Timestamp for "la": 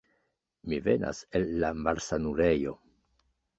1.65-1.71